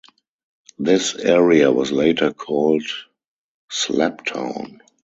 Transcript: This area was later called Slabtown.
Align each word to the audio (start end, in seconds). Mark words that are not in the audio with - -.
This 0.79 1.13
area 1.13 1.71
was 1.71 1.91
later 1.91 2.33
called 2.33 2.83
Slabtown. 3.71 4.79